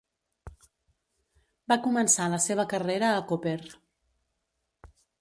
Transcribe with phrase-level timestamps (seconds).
[1.73, 3.57] Va començar la seva carrera a Koper.